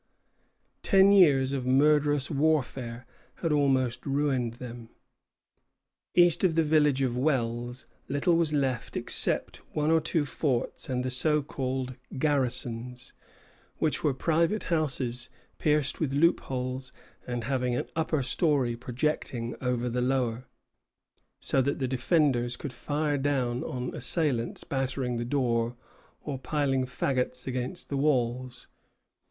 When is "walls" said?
27.97-28.67